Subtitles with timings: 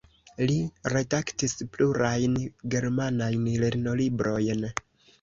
[0.51, 0.55] Li
[0.93, 2.41] redaktis plurajn
[2.77, 4.71] germanajn lernolibrojn.